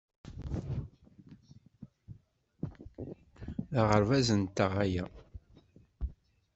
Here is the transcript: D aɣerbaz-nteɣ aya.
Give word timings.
D 3.71 3.73
aɣerbaz-nteɣ 3.81 4.71
aya. 4.83 5.05